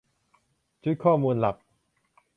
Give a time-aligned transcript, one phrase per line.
[0.83, 1.55] ชุดข้อมูลหลัก